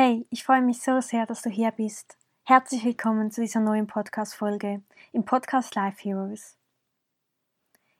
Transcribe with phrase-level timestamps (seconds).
[0.00, 2.16] Hey, ich freue mich so sehr, dass du hier bist.
[2.44, 4.80] Herzlich willkommen zu dieser neuen Podcast-Folge
[5.10, 6.56] im Podcast Life Heroes.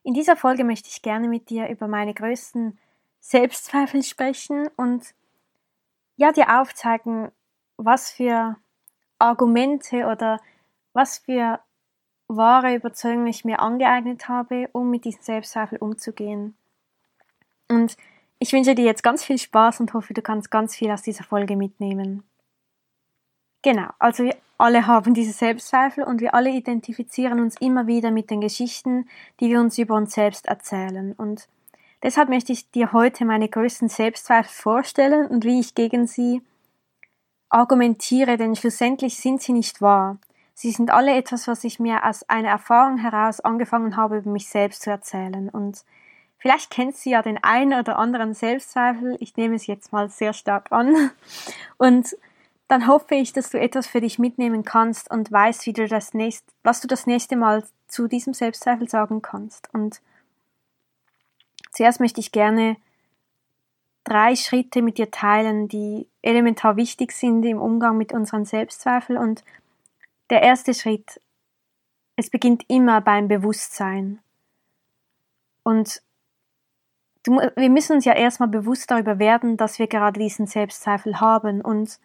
[0.04, 2.78] In dieser Folge möchte ich gerne mit dir über meine größten
[3.18, 5.12] Selbstzweifel sprechen und
[6.14, 7.32] ja, dir aufzeigen,
[7.78, 8.54] was für
[9.18, 10.40] Argumente oder
[10.92, 11.58] was für
[12.28, 16.56] wahre Überzeugungen ich mir angeeignet habe, um mit diesen Selbstzweifeln umzugehen.
[17.68, 17.96] Und
[18.38, 21.24] ich wünsche dir jetzt ganz viel Spaß und hoffe, du kannst ganz viel aus dieser
[21.24, 22.22] Folge mitnehmen.
[23.62, 28.30] Genau, also wir alle haben diese Selbstzweifel und wir alle identifizieren uns immer wieder mit
[28.30, 29.08] den Geschichten,
[29.40, 31.12] die wir uns über uns selbst erzählen.
[31.12, 31.48] Und
[32.02, 36.42] deshalb möchte ich dir heute meine größten Selbstzweifel vorstellen und wie ich gegen sie
[37.48, 40.18] argumentiere, denn schlussendlich sind sie nicht wahr.
[40.54, 44.48] Sie sind alle etwas, was ich mir aus einer Erfahrung heraus angefangen habe, über mich
[44.48, 45.48] selbst zu erzählen.
[45.48, 45.84] Und
[46.38, 49.16] Vielleicht kennst du ja den einen oder anderen Selbstzweifel.
[49.20, 51.10] Ich nehme es jetzt mal sehr stark an.
[51.78, 52.16] Und
[52.68, 56.14] dann hoffe ich, dass du etwas für dich mitnehmen kannst und weißt, wie du das
[56.14, 59.72] nächste, was du das nächste Mal zu diesem Selbstzweifel sagen kannst.
[59.72, 60.00] Und
[61.72, 62.76] zuerst möchte ich gerne
[64.04, 69.18] drei Schritte mit dir teilen, die elementar wichtig sind im Umgang mit unseren Selbstzweifeln.
[69.18, 69.44] Und
[70.30, 71.20] der erste Schritt,
[72.16, 74.20] es beginnt immer beim Bewusstsein.
[75.62, 76.02] Und
[77.30, 81.60] wir müssen uns ja erstmal bewusst darüber werden, dass wir gerade diesen Selbstzweifel haben.
[81.60, 81.98] Und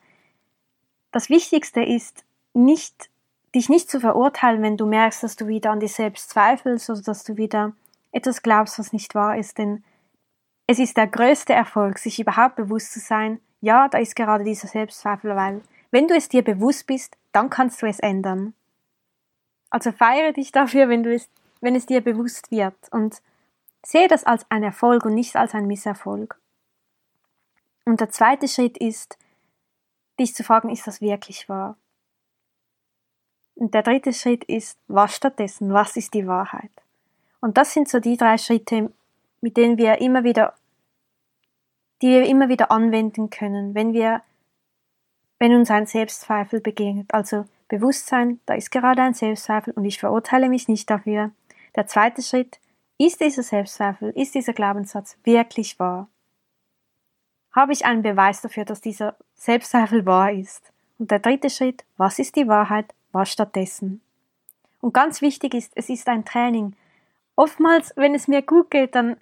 [1.12, 2.24] das Wichtigste ist,
[2.54, 3.10] nicht,
[3.56, 7.02] dich nicht zu verurteilen, wenn du merkst, dass du wieder an dir selbst zweifelst oder
[7.02, 7.74] dass du wieder
[8.12, 9.58] etwas glaubst, was nicht wahr ist.
[9.58, 9.84] Denn
[10.68, 14.68] es ist der größte Erfolg, sich überhaupt bewusst zu sein, ja, da ist gerade dieser
[14.68, 18.54] Selbstzweifel, weil wenn du es dir bewusst bist, dann kannst du es ändern.
[19.70, 21.30] Also feiere dich dafür, wenn du es,
[21.62, 22.76] wenn es dir bewusst wird.
[22.92, 23.22] Und
[23.86, 26.40] Sehe das als ein Erfolg und nicht als ein Misserfolg.
[27.86, 29.18] Und der zweite Schritt ist,
[30.20, 31.76] dich zu fragen, ist das wirklich wahr?
[33.56, 36.72] Und der dritte Schritt ist, was stattdessen, was ist die Wahrheit?
[37.42, 38.92] Und das sind so die drei Schritte,
[39.42, 40.54] mit denen wir immer wieder,
[42.02, 44.22] die wir immer wieder anwenden können, wenn wir,
[45.40, 47.14] wenn uns ein Selbstzweifel begegnet.
[47.14, 51.32] Also Bewusstsein, da ist gerade ein Selbstzweifel und ich verurteile mich nicht dafür.
[51.76, 52.60] Der zweite Schritt,
[53.06, 56.08] ist dieser Selbstzweifel, ist dieser Glaubenssatz wirklich wahr?
[57.52, 60.72] Habe ich einen Beweis dafür, dass dieser Selbstzweifel wahr ist?
[60.98, 64.02] Und der dritte Schritt, was ist die Wahrheit, was stattdessen?
[64.82, 66.76] Und ganz wichtig ist, es ist ein Training.
[67.36, 69.18] Oftmals, wenn es mir gut geht, dann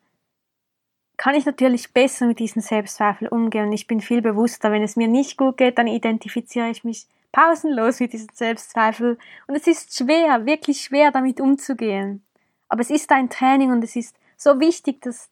[1.17, 4.71] kann ich natürlich besser mit diesen Selbstzweifel umgehen und ich bin viel bewusster.
[4.71, 9.17] Wenn es mir nicht gut geht, dann identifiziere ich mich pausenlos mit diesen Selbstzweifel
[9.47, 12.23] und es ist schwer, wirklich schwer damit umzugehen.
[12.71, 15.29] Aber es ist ein Training und es ist so wichtig, dass,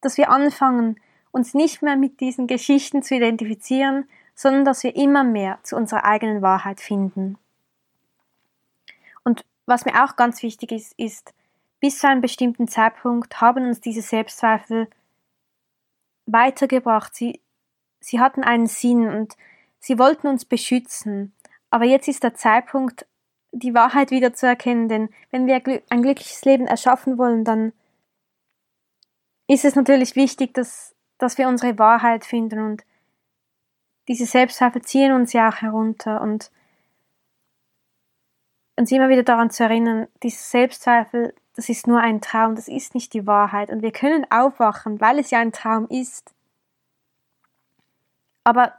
[0.00, 0.98] dass wir anfangen,
[1.30, 6.04] uns nicht mehr mit diesen Geschichten zu identifizieren, sondern dass wir immer mehr zu unserer
[6.04, 7.38] eigenen Wahrheit finden.
[9.22, 11.32] Und was mir auch ganz wichtig ist, ist,
[11.78, 14.88] bis zu einem bestimmten Zeitpunkt haben uns diese Selbstzweifel
[16.26, 17.14] weitergebracht.
[17.14, 17.40] Sie,
[18.00, 19.36] sie hatten einen Sinn und
[19.78, 21.32] sie wollten uns beschützen.
[21.70, 23.06] Aber jetzt ist der Zeitpunkt,
[23.52, 27.72] die Wahrheit wieder zu erkennen, denn wenn wir ein glückliches Leben erschaffen wollen, dann
[29.46, 32.84] ist es natürlich wichtig, dass, dass wir unsere Wahrheit finden und
[34.08, 36.50] diese Selbstzweifel ziehen uns ja auch herunter und
[38.76, 42.94] uns immer wieder daran zu erinnern, diese Selbstzweifel, das ist nur ein Traum, das ist
[42.94, 46.34] nicht die Wahrheit und wir können aufwachen, weil es ja ein Traum ist.
[48.44, 48.72] Aber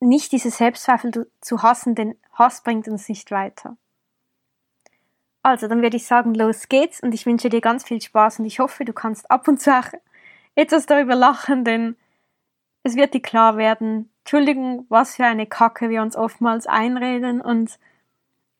[0.00, 3.76] nicht diese Selbstzweifel zu hassen, denn Hass bringt uns nicht weiter.
[5.42, 8.44] Also, dann würde ich sagen, los geht's und ich wünsche dir ganz viel Spaß und
[8.44, 9.88] ich hoffe, du kannst ab und zu auch
[10.54, 11.96] etwas darüber lachen, denn
[12.82, 17.78] es wird dir klar werden, Entschuldigung, was für eine Kacke wir uns oftmals einreden und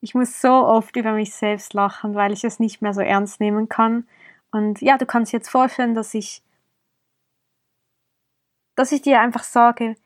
[0.01, 3.41] ich muss so oft über mich selbst lachen, weil ich es nicht mehr so ernst
[3.41, 4.07] nehmen kann.
[4.51, 6.43] Und ja, du kannst jetzt vorstellen, dass ich,
[8.77, 9.97] dass ich dir einfach sage,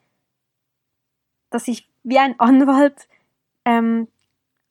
[1.55, 3.09] dass ich wie ein Anwalt
[3.65, 4.09] ähm,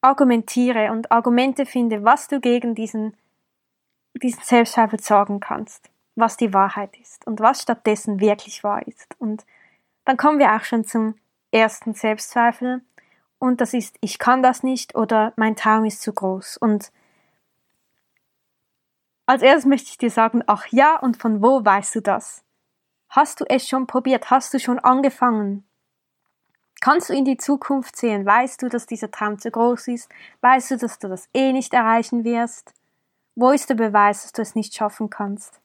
[0.02, 3.16] argumentiere und Argumente finde, was du gegen diesen,
[4.16, 9.16] diesen Selbstzweifel sagen kannst, was die Wahrheit ist und was stattdessen wirklich wahr ist.
[9.20, 9.46] Und
[10.06, 11.16] dann kommen wir auch schon zum
[11.52, 12.82] ersten Selbstzweifel.
[13.38, 16.58] Und das ist, ich kann das nicht oder mein Traum ist zu groß.
[16.58, 16.92] Und
[19.26, 22.44] als erstes möchte ich dir sagen, ach ja, und von wo weißt du das?
[23.10, 24.30] Hast du es schon probiert?
[24.30, 25.66] Hast du schon angefangen?
[26.82, 28.26] Kannst du in die Zukunft sehen?
[28.26, 30.10] Weißt du, dass dieser Traum zu groß ist?
[30.42, 32.74] Weißt du, dass du das eh nicht erreichen wirst?
[33.36, 35.62] Wo ist der Beweis, dass du es nicht schaffen kannst?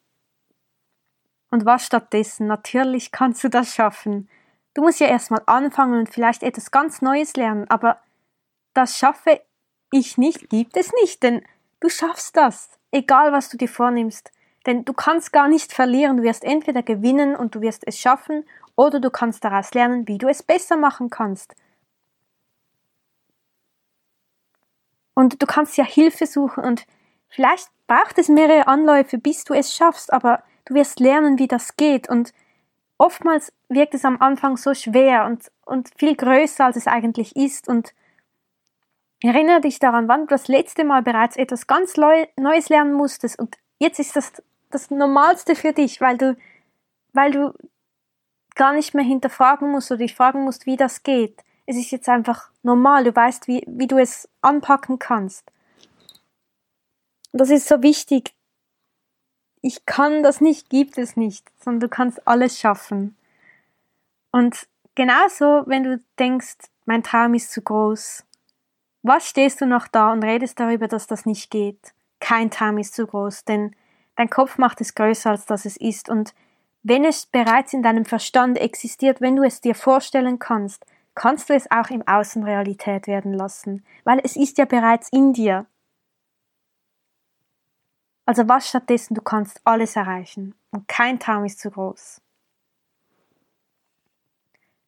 [1.51, 2.47] Und was stattdessen?
[2.47, 4.29] Natürlich kannst du das schaffen.
[4.75, 7.99] Du musst ja erstmal anfangen und vielleicht etwas ganz Neues lernen, aber
[8.75, 9.41] das schaffe
[9.91, 11.43] ich nicht, gibt es nicht, denn
[11.81, 14.33] du schaffst das, egal was du dir vornimmst.
[14.67, 18.45] Denn du kannst gar nicht verlieren, du wirst entweder gewinnen und du wirst es schaffen,
[18.77, 21.55] oder du kannst daraus lernen, wie du es besser machen kannst.
[25.15, 26.87] Und du kannst ja Hilfe suchen und
[27.29, 31.77] vielleicht braucht es mehrere Anläufe, bis du es schaffst, aber du wirst lernen, wie das
[31.77, 32.09] geht.
[32.09, 32.35] Und
[32.99, 37.67] oftmals wirkt es am Anfang so schwer und, und viel größer, als es eigentlich ist.
[37.67, 37.95] Und
[39.23, 43.39] erinnere dich daran, wann du das letzte Mal bereits etwas ganz Neues lernen musstest.
[43.39, 44.35] Und jetzt ist das
[44.71, 46.37] das Normalste für dich, weil du,
[47.13, 47.55] weil du
[48.57, 51.45] gar nicht mehr hinterfragen musst oder dich fragen musst, wie das geht.
[51.67, 55.45] Es ist jetzt einfach normal, du weißt, wie, wie du es anpacken kannst.
[57.33, 58.35] Das ist so wichtig.
[59.63, 63.17] Ich kann das nicht, gibt es nicht, sondern du kannst alles schaffen.
[64.33, 68.25] Und genauso, wenn du denkst, mein Traum ist zu groß,
[69.03, 71.95] was stehst du noch da und redest darüber, dass das nicht geht?
[72.21, 73.75] Kein Traum ist zu groß, denn
[74.17, 76.09] Dein Kopf macht es größer, als das es ist.
[76.09, 76.35] Und
[76.89, 80.87] wenn es bereits in deinem Verstand existiert, wenn du es dir vorstellen kannst,
[81.17, 85.33] kannst du es auch im Außen Realität werden lassen, weil es ist ja bereits in
[85.33, 85.67] dir.
[88.25, 92.21] Also was stattdessen, du kannst alles erreichen und kein Traum ist zu groß.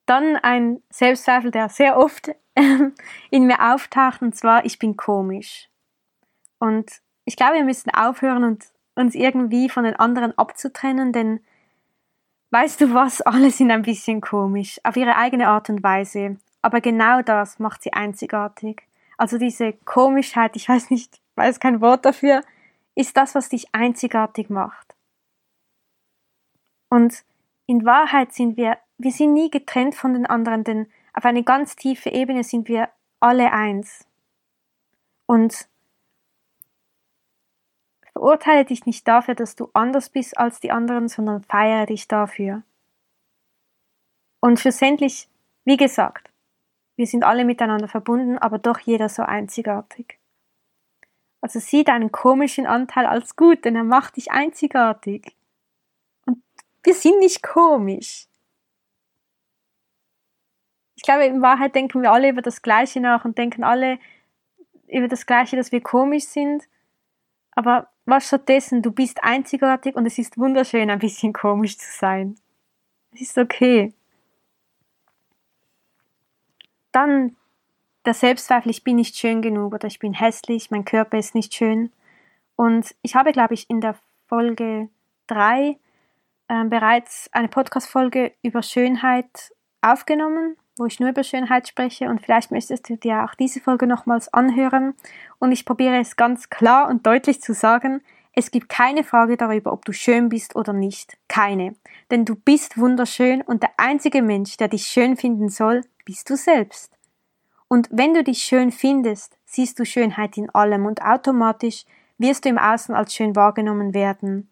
[0.07, 2.31] Dann ein Selbstzweifel, der sehr oft
[3.31, 5.69] in mir auftaucht, und zwar, ich bin komisch.
[6.61, 11.41] Und ich glaube, wir müssen aufhören und uns irgendwie von den anderen abzutrennen, denn
[12.51, 16.81] weißt du was, alle sind ein bisschen komisch, auf ihre eigene Art und Weise, aber
[16.81, 18.83] genau das macht sie einzigartig.
[19.17, 22.43] Also diese Komischheit, ich weiß nicht, weiß kein Wort dafür,
[22.95, 24.95] ist das, was dich einzigartig macht.
[26.89, 27.25] Und
[27.67, 31.77] in Wahrheit sind wir, wir sind nie getrennt von den anderen, denn auf eine ganz
[31.77, 32.89] tiefe Ebene sind wir
[33.21, 34.07] alle eins.
[35.27, 35.69] Und
[38.19, 42.65] Verurteile dich nicht dafür, dass du anders bist als die anderen, sondern feiere dich dafür.
[44.41, 45.29] Und schlussendlich,
[45.65, 46.29] wie gesagt,
[46.97, 50.19] wir sind alle miteinander verbunden, aber doch jeder so einzigartig.
[51.41, 55.37] Also sieh deinen komischen Anteil als gut, denn er macht dich einzigartig.
[56.27, 56.43] Und
[56.83, 58.27] wir sind nicht komisch.
[60.97, 64.01] Ich glaube, in Wahrheit denken wir alle über das Gleiche nach und denken alle
[64.89, 66.65] über das Gleiche, dass wir komisch sind.
[67.53, 72.37] Aber was stattdessen, du bist einzigartig und es ist wunderschön, ein bisschen komisch zu sein.
[73.13, 73.93] Es ist okay.
[76.93, 77.37] Dann
[78.07, 81.55] der Selbstzweifel, ich bin nicht schön genug oder ich bin hässlich, mein Körper ist nicht
[81.55, 81.93] schön.
[82.57, 83.97] Und ich habe, glaube ich, in der
[84.27, 84.89] Folge
[85.27, 85.77] 3
[86.49, 92.51] äh, bereits eine Podcast-Folge über Schönheit aufgenommen wo ich nur über Schönheit spreche und vielleicht
[92.51, 94.95] möchtest du dir auch diese Folge nochmals anhören
[95.39, 99.73] und ich probiere es ganz klar und deutlich zu sagen, es gibt keine Frage darüber,
[99.73, 101.19] ob du schön bist oder nicht.
[101.27, 101.75] Keine.
[102.11, 106.37] Denn du bist wunderschön und der einzige Mensch, der dich schön finden soll, bist du
[106.37, 106.93] selbst.
[107.67, 111.85] Und wenn du dich schön findest, siehst du Schönheit in allem und automatisch
[112.17, 114.49] wirst du im Außen als schön wahrgenommen werden.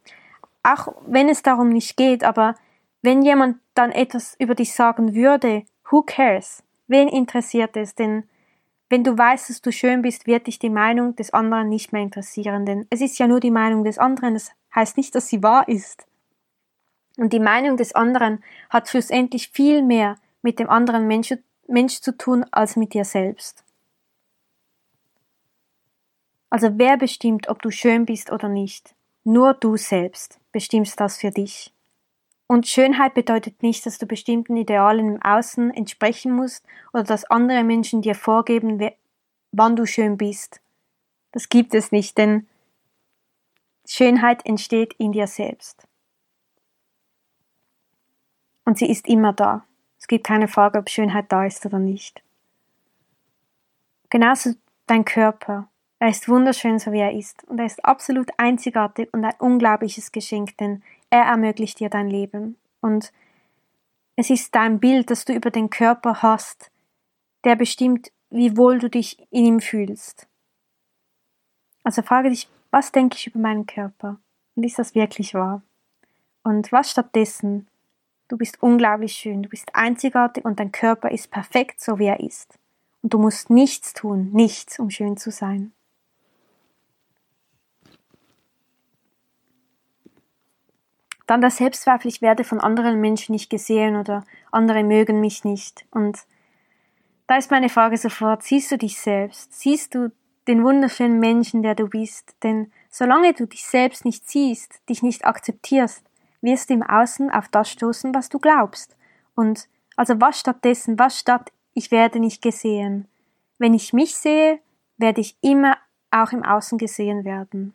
[0.62, 2.56] Auch wenn es darum nicht geht, aber
[3.02, 6.62] wenn jemand dann etwas über dich sagen würde, Who cares?
[6.88, 7.94] Wen interessiert es?
[7.94, 8.24] Denn
[8.88, 12.02] wenn du weißt, dass du schön bist, wird dich die Meinung des anderen nicht mehr
[12.02, 15.42] interessieren, denn es ist ja nur die Meinung des anderen, es heißt nicht, dass sie
[15.42, 16.06] wahr ist.
[17.16, 21.34] Und die Meinung des anderen hat schlussendlich viel mehr mit dem anderen Mensch,
[21.66, 23.64] Mensch zu tun als mit dir selbst.
[26.50, 28.94] Also wer bestimmt, ob du schön bist oder nicht?
[29.24, 31.72] Nur du selbst bestimmst das für dich.
[32.48, 37.64] Und Schönheit bedeutet nicht, dass du bestimmten Idealen im Außen entsprechen musst oder dass andere
[37.64, 38.90] Menschen dir vorgeben,
[39.50, 40.60] wann du schön bist.
[41.32, 42.46] Das gibt es nicht, denn
[43.86, 45.86] Schönheit entsteht in dir selbst.
[48.64, 49.64] Und sie ist immer da.
[49.98, 52.22] Es gibt keine Frage, ob Schönheit da ist oder nicht.
[54.10, 54.54] Genauso
[54.86, 55.68] dein Körper.
[55.98, 57.44] Er ist wunderschön, so wie er ist.
[57.44, 62.56] Und er ist absolut einzigartig und ein unglaubliches Geschenk, denn er ermöglicht dir dein Leben.
[62.80, 63.12] Und
[64.18, 66.70] Es ist dein Bild, das du über den Körper hast,
[67.44, 70.26] der bestimmt, wie wohl du dich in ihm fühlst.
[71.84, 74.18] Also frage dich, was denke ich über meinen Körper?
[74.54, 75.62] Und ist das wirklich wahr?
[76.42, 77.68] Und was stattdessen?
[78.28, 82.20] Du bist unglaublich schön, du bist einzigartig und dein Körper ist perfekt, so wie er
[82.20, 82.58] ist.
[83.02, 85.72] Und du musst nichts tun, nichts, um schön zu sein.
[91.26, 95.84] Dann der Selbstzweifel, ich werde von anderen Menschen nicht gesehen oder andere mögen mich nicht.
[95.90, 96.18] Und
[97.26, 99.58] da ist meine Frage sofort, siehst du dich selbst?
[99.58, 100.12] Siehst du
[100.46, 102.36] den wunderschönen Menschen, der du bist?
[102.44, 106.04] Denn solange du dich selbst nicht siehst, dich nicht akzeptierst,
[106.40, 108.96] wirst du im Außen auf das stoßen, was du glaubst.
[109.34, 113.08] Und also was stattdessen, was statt ich werde nicht gesehen?
[113.58, 114.60] Wenn ich mich sehe,
[114.96, 115.76] werde ich immer
[116.10, 117.74] auch im Außen gesehen werden.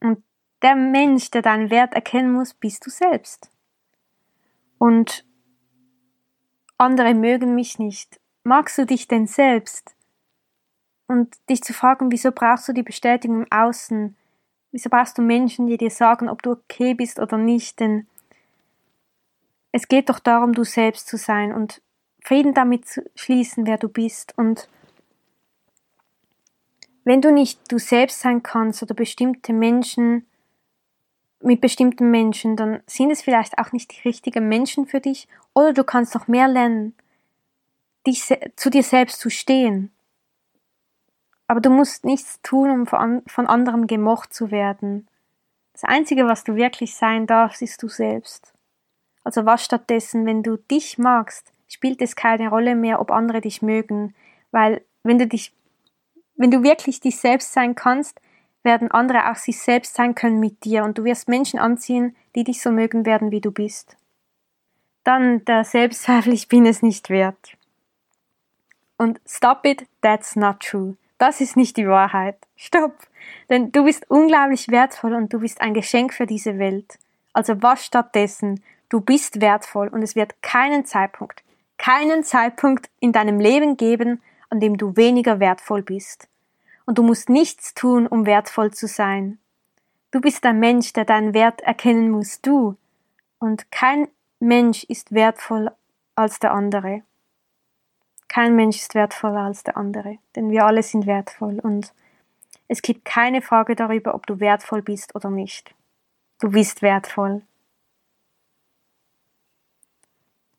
[0.00, 0.22] Und
[0.62, 3.50] der Mensch, der deinen Wert erkennen muss, bist du selbst.
[4.78, 5.24] Und
[6.78, 8.20] andere mögen mich nicht.
[8.42, 9.94] Magst du dich denn selbst?
[11.06, 14.16] Und dich zu fragen, wieso brauchst du die Bestätigung im Außen?
[14.72, 17.80] Wieso brauchst du Menschen, die dir sagen, ob du okay bist oder nicht?
[17.80, 18.06] Denn
[19.72, 21.82] es geht doch darum, du selbst zu sein und
[22.22, 24.36] Frieden damit zu schließen, wer du bist.
[24.36, 24.68] Und
[27.04, 30.26] wenn du nicht du selbst sein kannst oder bestimmte Menschen
[31.42, 35.72] mit bestimmten Menschen, dann sind es vielleicht auch nicht die richtigen Menschen für dich oder
[35.72, 36.94] du kannst noch mehr lernen,
[38.06, 38.24] dich
[38.56, 39.90] zu dir selbst zu stehen.
[41.46, 45.08] Aber du musst nichts tun, um von, anderem gemocht zu werden.
[45.72, 48.52] Das Einzige, was du wirklich sein darfst, ist du selbst.
[49.24, 53.62] Also was stattdessen, wenn du dich magst, spielt es keine Rolle mehr, ob andere dich
[53.62, 54.14] mögen,
[54.50, 55.52] weil wenn du dich,
[56.36, 58.20] wenn du wirklich dich selbst sein kannst,
[58.62, 62.44] werden andere auch sich selbst sein können mit dir und du wirst Menschen anziehen, die
[62.44, 63.96] dich so mögen werden, wie du bist.
[65.04, 67.56] Dann der Selbstzweifel, ich bin es nicht wert.
[68.98, 70.96] Und stop it, that's not true.
[71.16, 72.36] Das ist nicht die Wahrheit.
[72.56, 72.94] Stopp!
[73.48, 76.98] Denn du bist unglaublich wertvoll und du bist ein Geschenk für diese Welt.
[77.32, 78.62] Also was stattdessen?
[78.88, 81.42] Du bist wertvoll und es wird keinen Zeitpunkt,
[81.78, 86.30] keinen Zeitpunkt in deinem Leben geben, an dem du weniger wertvoll bist
[86.90, 89.38] und du musst nichts tun, um wertvoll zu sein.
[90.10, 92.76] Du bist ein Mensch, der deinen Wert erkennen muss, du.
[93.38, 94.08] Und kein
[94.40, 95.70] Mensch ist wertvoll
[96.16, 97.04] als der andere.
[98.26, 101.94] Kein Mensch ist wertvoller als der andere, denn wir alle sind wertvoll und
[102.66, 105.72] es gibt keine Frage darüber, ob du wertvoll bist oder nicht.
[106.40, 107.42] Du bist wertvoll.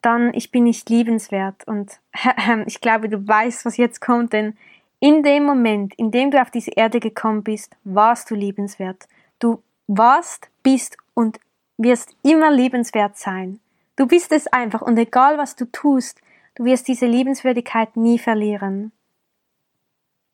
[0.01, 1.99] Dann, ich bin nicht liebenswert und
[2.67, 4.57] ich glaube, du weißt, was jetzt kommt, denn
[5.01, 9.07] in dem Moment, in dem du auf diese Erde gekommen bist, warst du liebenswert.
[9.39, 11.39] Du warst, bist und
[11.77, 13.59] wirst immer liebenswert sein.
[13.95, 16.21] Du bist es einfach und egal was du tust,
[16.53, 18.91] du wirst diese Liebenswürdigkeit nie verlieren.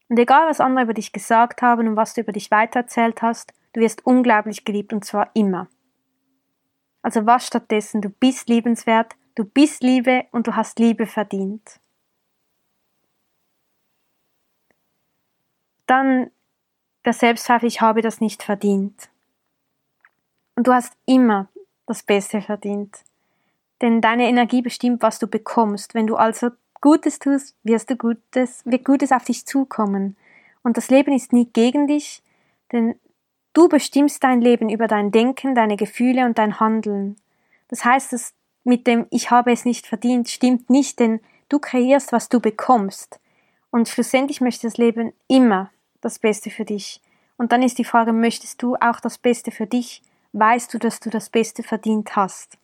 [0.10, 3.54] Und egal was andere über dich gesagt haben und was du über dich weitererzählt hast,
[3.72, 5.70] du wirst unglaublich geliebt und zwar immer.
[7.02, 11.80] Also was stattdessen, du bist liebenswert, du bist Liebe und du hast Liebe verdient.
[15.88, 16.30] Dann
[17.06, 19.10] der Selbstzweifel, ich habe das nicht verdient.
[20.56, 21.48] Und du hast immer
[21.86, 22.98] das Beste verdient.
[23.82, 25.94] Denn deine Energie bestimmt, was du bekommst.
[25.94, 26.50] Wenn du also
[26.82, 30.16] Gutes tust, wirst du Gutes, wird Gutes auf dich zukommen.
[30.64, 32.22] Und das Leben ist nie gegen dich,
[32.72, 32.96] denn
[33.54, 37.16] du bestimmst dein Leben über dein Denken, deine Gefühle und dein Handeln.
[37.70, 42.12] Das heißt, dass mit dem Ich habe es nicht verdient stimmt nicht, denn du kreierst,
[42.12, 43.20] was du bekommst.
[43.72, 45.72] Und schlussendlich möchte das Leben immer
[46.08, 47.02] das Beste für dich.
[47.36, 50.02] Und dann ist die Frage, möchtest du auch das Beste für dich?
[50.32, 52.58] Weißt du, dass du das Beste verdient hast?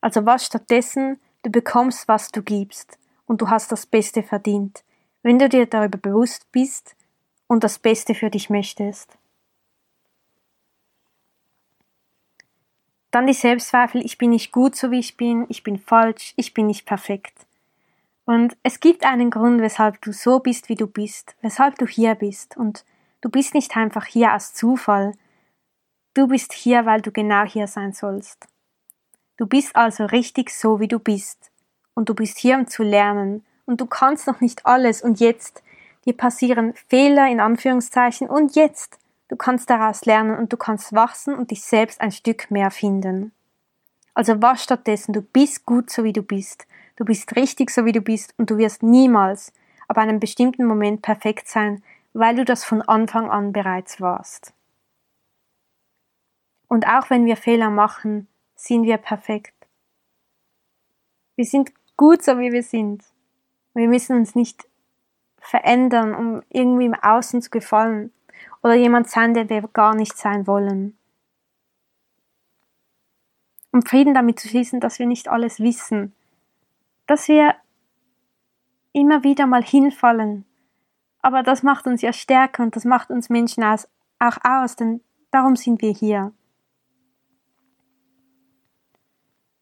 [0.00, 1.18] Also was stattdessen?
[1.42, 2.98] Du bekommst, was du gibst.
[3.26, 4.84] Und du hast das Beste verdient.
[5.22, 6.94] Wenn du dir darüber bewusst bist
[7.46, 9.16] und das Beste für dich möchtest.
[13.10, 16.54] Dann die Selbstzweifel, ich bin nicht gut so wie ich bin, ich bin falsch, ich
[16.54, 17.46] bin nicht perfekt.
[18.24, 22.14] Und es gibt einen Grund, weshalb du so bist, wie du bist, weshalb du hier
[22.14, 22.56] bist.
[22.56, 22.84] Und
[23.20, 25.14] du bist nicht einfach hier aus Zufall.
[26.14, 28.46] Du bist hier, weil du genau hier sein sollst.
[29.36, 31.50] Du bist also richtig so, wie du bist.
[31.94, 33.44] Und du bist hier, um zu lernen.
[33.64, 35.02] Und du kannst noch nicht alles.
[35.02, 35.62] Und jetzt,
[36.04, 38.28] dir passieren Fehler in Anführungszeichen.
[38.28, 38.98] Und jetzt,
[39.28, 43.32] du kannst daraus lernen und du kannst wachsen und dich selbst ein Stück mehr finden.
[44.14, 46.66] Also was stattdessen, du bist gut so, wie du bist.
[47.00, 49.54] Du bist richtig so wie du bist und du wirst niemals
[49.88, 54.52] ab einem bestimmten Moment perfekt sein, weil du das von Anfang an bereits warst.
[56.68, 59.54] Und auch wenn wir Fehler machen, sind wir perfekt.
[61.36, 63.02] Wir sind gut so, wie wir sind.
[63.72, 64.68] Wir müssen uns nicht
[65.38, 68.12] verändern, um irgendwie im Außen zu gefallen
[68.62, 70.98] oder jemand sein, der wir gar nicht sein wollen.
[73.72, 76.12] Um Frieden damit zu schließen, dass wir nicht alles wissen,
[77.10, 77.56] dass wir
[78.92, 80.44] immer wieder mal hinfallen.
[81.22, 85.00] Aber das macht uns ja stärker und das macht uns Menschen auch aus, denn
[85.32, 86.32] darum sind wir hier.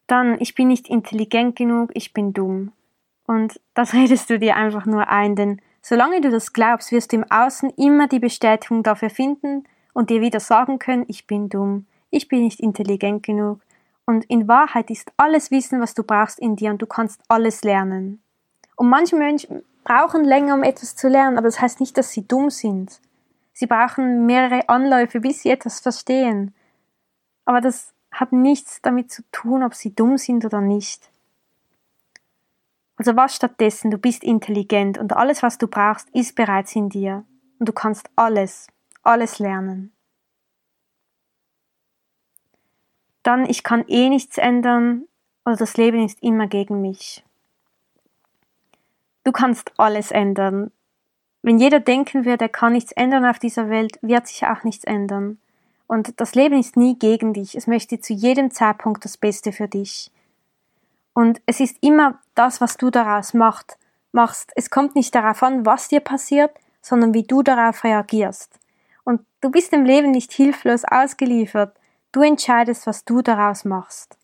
[0.07, 2.73] Dann, ich bin nicht intelligent genug, ich bin dumm.
[3.26, 7.17] Und das redest du dir einfach nur ein, denn solange du das glaubst, wirst du
[7.17, 9.64] im Außen immer die Bestätigung dafür finden
[9.95, 13.62] und dir wieder sagen können, ich bin dumm, ich bin nicht intelligent genug.
[14.09, 17.62] Und in Wahrheit ist alles Wissen, was du brauchst, in dir und du kannst alles
[17.62, 18.23] lernen.
[18.75, 22.27] Und manche Menschen brauchen länger, um etwas zu lernen, aber das heißt nicht, dass sie
[22.27, 23.03] dumm sind.
[23.53, 26.55] Sie brauchen mehrere Anläufe, bis sie etwas verstehen.
[27.45, 31.11] Aber das hat nichts damit zu tun, ob sie dumm sind oder nicht.
[32.97, 37.27] Also was stattdessen, du bist intelligent und alles, was du brauchst, ist bereits in dir.
[37.59, 38.69] Und du kannst alles,
[39.03, 39.93] alles lernen.
[43.22, 45.04] Dann, ich kann eh nichts ändern
[45.44, 47.25] oder das Leben ist immer gegen mich.
[49.25, 50.70] Du kannst alles ändern.
[51.42, 54.84] Wenn jeder denken würde, er kann nichts ändern auf dieser Welt, wird sich auch nichts
[54.84, 55.38] ändern.
[55.87, 57.54] Und das Leben ist nie gegen dich.
[57.54, 60.10] Es möchte zu jedem Zeitpunkt das Beste für dich.
[61.14, 63.78] Und es ist immer das, was du daraus macht,
[64.12, 64.52] machst.
[64.54, 68.58] Es kommt nicht darauf an, was dir passiert, sondern wie du darauf reagierst.
[69.04, 71.77] Und du bist dem Leben nicht hilflos ausgeliefert.
[72.12, 74.17] Du entscheidest, was du daraus machst.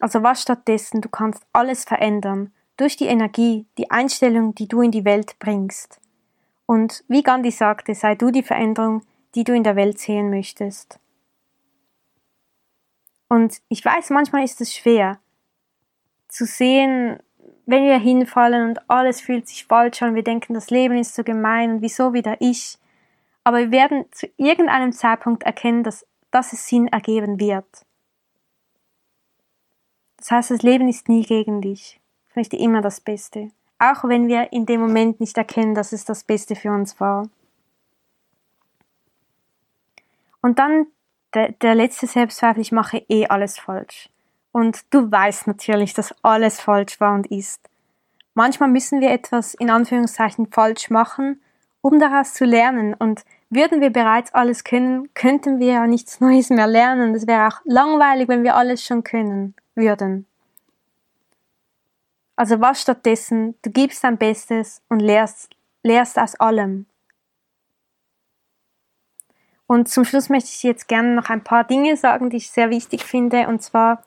[0.00, 1.00] Also was stattdessen?
[1.00, 6.00] Du kannst alles verändern durch die Energie, die Einstellung, die du in die Welt bringst.
[6.66, 9.02] Und wie Gandhi sagte, sei du die Veränderung,
[9.34, 10.98] die du in der Welt sehen möchtest.
[13.28, 15.18] Und ich weiß, manchmal ist es schwer
[16.28, 17.18] zu sehen,
[17.66, 21.22] wenn wir hinfallen und alles fühlt sich falsch an, wir denken, das Leben ist so
[21.22, 22.78] gemein und wieso wieder ich.
[23.44, 27.66] Aber wir werden zu irgendeinem Zeitpunkt erkennen, dass, dass es Sinn ergeben wird.
[30.16, 32.00] Das heißt, das Leben ist nie gegen dich.
[32.28, 33.50] Es möchte immer das Beste.
[33.78, 37.28] Auch wenn wir in dem Moment nicht erkennen, dass es das Beste für uns war.
[40.42, 40.86] Und dann
[41.34, 44.08] der, der letzte Selbstzweifel, ich mache eh alles falsch.
[44.52, 47.68] Und du weißt natürlich, dass alles falsch war und ist.
[48.34, 51.40] Manchmal müssen wir etwas in Anführungszeichen falsch machen,
[51.82, 52.94] um daraus zu lernen.
[52.94, 57.14] Und würden wir bereits alles können, könnten wir ja nichts Neues mehr lernen.
[57.14, 60.26] Es wäre auch langweilig, wenn wir alles schon können würden.
[62.36, 63.54] Also was stattdessen?
[63.62, 65.50] Du gibst dein Bestes und lehrst,
[65.82, 66.86] lehrst aus allem.
[69.66, 72.70] Und zum Schluss möchte ich jetzt gerne noch ein paar Dinge sagen, die ich sehr
[72.70, 73.46] wichtig finde.
[73.46, 74.02] Und zwar,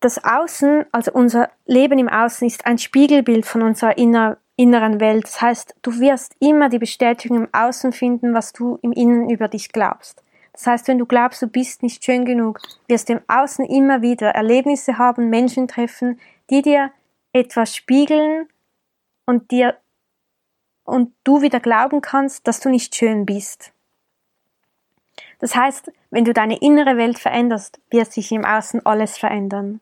[0.00, 5.24] das Außen, also unser Leben im Außen ist ein Spiegelbild von unserer inner, inneren Welt.
[5.24, 9.48] Das heißt, du wirst immer die Bestätigung im Außen finden, was du im Innen über
[9.48, 10.22] dich glaubst.
[10.52, 14.02] Das heißt, wenn du glaubst, du bist nicht schön genug, wirst du im Außen immer
[14.02, 16.92] wieder Erlebnisse haben, Menschen treffen, die dir
[17.32, 18.48] etwas spiegeln
[19.26, 19.76] und dir
[20.84, 23.72] und du wieder glauben kannst, dass du nicht schön bist.
[25.40, 29.80] Das heißt, wenn du deine innere Welt veränderst, wird sich im Außen alles verändern.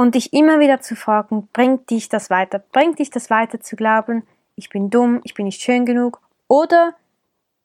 [0.00, 2.58] Und dich immer wieder zu fragen, bringt dich das weiter?
[2.72, 6.22] Bringt dich das weiter zu glauben, ich bin dumm, ich bin nicht schön genug?
[6.48, 6.94] Oder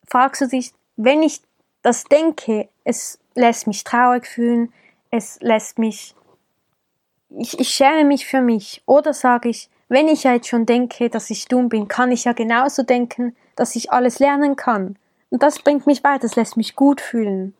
[0.05, 1.39] fragst du dich, wenn ich
[1.81, 4.73] das denke, es lässt mich traurig fühlen,
[5.11, 6.13] es lässt mich,
[7.29, 8.83] ich, ich schäme mich für mich.
[8.85, 12.25] Oder sage ich, wenn ich ja jetzt schon denke, dass ich dumm bin, kann ich
[12.25, 14.97] ja genauso denken, dass ich alles lernen kann.
[15.29, 17.55] Und das bringt mich weiter, das lässt mich gut fühlen.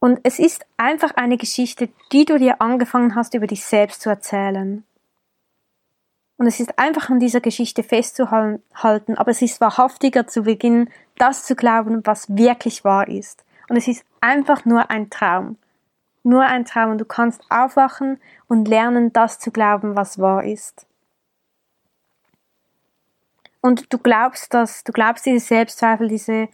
[0.00, 4.10] Und es ist einfach eine Geschichte, die du dir angefangen hast, über dich selbst zu
[4.10, 4.84] erzählen.
[6.36, 11.44] Und es ist einfach an dieser Geschichte festzuhalten, aber es ist wahrhaftiger zu beginnen, das
[11.44, 13.44] zu glauben, was wirklich wahr ist.
[13.68, 15.56] Und es ist einfach nur ein Traum
[16.28, 20.86] nur ein Traum und du kannst aufwachen und lernen, das zu glauben, was wahr ist.
[23.60, 26.48] Und du glaubst das, du glaubst diese Selbstzweifel, diese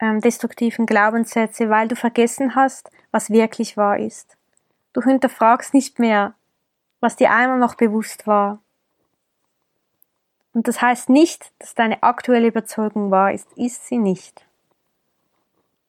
[0.00, 4.36] ähm, destruktiven Glaubenssätze, weil du vergessen hast, was wirklich wahr ist.
[4.92, 6.34] Du hinterfragst nicht mehr,
[7.00, 8.60] was dir einmal noch bewusst war.
[10.52, 14.46] Und das heißt nicht, dass deine aktuelle Überzeugung wahr ist, ist sie nicht.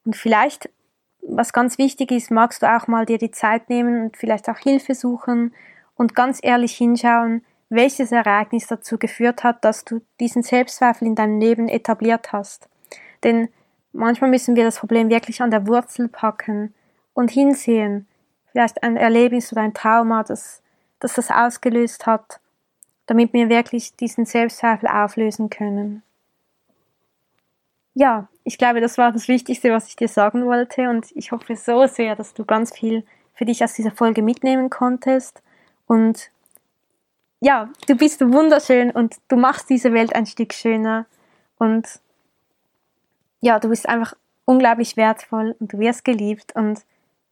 [0.06, 0.69] Und vielleicht
[1.22, 4.58] was ganz wichtig ist, magst du auch mal dir die Zeit nehmen und vielleicht auch
[4.58, 5.54] Hilfe suchen
[5.95, 11.39] und ganz ehrlich hinschauen, welches Ereignis dazu geführt hat, dass du diesen Selbstzweifel in deinem
[11.39, 12.67] Leben etabliert hast.
[13.24, 13.50] Denn
[13.91, 16.73] manchmal müssen wir das Problem wirklich an der Wurzel packen
[17.13, 18.08] und hinsehen.
[18.52, 20.62] Vielleicht ein Erlebnis oder ein Trauma, das,
[20.99, 22.39] das das ausgelöst hat,
[23.06, 26.04] damit wir wirklich diesen Selbstzweifel auflösen können.
[27.93, 31.56] Ja, ich glaube, das war das Wichtigste, was ich dir sagen wollte und ich hoffe
[31.56, 35.41] so sehr, dass du ganz viel für dich aus dieser Folge mitnehmen konntest
[35.88, 36.32] und
[37.41, 41.06] ja, du bist wunderschön und du machst diese Welt ein Stück schöner
[41.58, 41.99] und
[43.41, 44.13] ja, du bist einfach
[44.45, 46.82] unglaublich wertvoll und du wirst geliebt und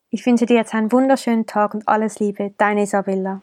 [0.09, 3.41] ich wünsche dir jetzt einen wunderschönen Tag und alles Liebe, deine Isabella.